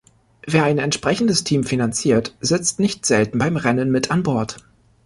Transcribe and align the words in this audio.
Wer 0.47 0.63
ein 0.63 0.79
entsprechendes 0.79 1.43
Team 1.43 1.63
finanziert, 1.63 2.35
sitzt 2.41 2.79
nicht 2.79 3.05
selten 3.05 3.37
beim 3.37 3.55
Rennen 3.55 3.91
mit 3.91 4.09
an 4.09 4.23
Bord. 4.23 4.57